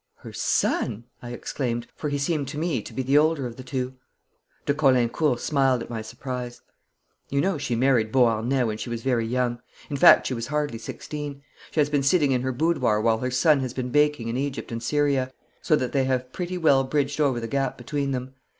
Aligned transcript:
'Her 0.15 0.33
son!' 0.33 1.03
I 1.21 1.29
exclaimed, 1.29 1.85
for 1.95 2.09
he 2.09 2.17
seemed 2.17 2.47
to 2.47 2.57
me 2.57 2.81
to 2.81 2.91
be 2.91 3.03
the 3.03 3.19
older 3.19 3.45
of 3.45 3.55
the 3.55 3.63
two. 3.63 3.93
De 4.65 4.73
Caulaincourt 4.73 5.39
smiled 5.39 5.83
at 5.83 5.91
my 5.91 6.01
surprise. 6.01 6.61
'You 7.29 7.39
know 7.39 7.59
she 7.59 7.75
married 7.75 8.11
Beauharnais 8.11 8.63
when 8.63 8.79
she 8.79 8.89
was 8.89 9.03
very 9.03 9.27
young 9.27 9.61
in 9.91 9.97
fact 9.97 10.25
she 10.25 10.33
was 10.33 10.47
hardly 10.47 10.79
sixteen. 10.79 11.43
She 11.69 11.79
has 11.79 11.91
been 11.91 12.01
sitting 12.01 12.31
in 12.31 12.41
her 12.41 12.51
boudoir 12.51 12.99
while 12.99 13.19
her 13.19 13.29
son 13.29 13.59
has 13.59 13.75
been 13.75 13.91
baking 13.91 14.27
in 14.27 14.37
Egypt 14.37 14.71
and 14.71 14.81
Syria, 14.81 15.31
so 15.61 15.75
that 15.75 15.91
they 15.91 16.05
have 16.05 16.33
pretty 16.33 16.57
well 16.57 16.83
bridged 16.83 17.21
over 17.21 17.39
the 17.39 17.47
gap 17.47 17.77
between 17.77 18.09
them. 18.09 18.33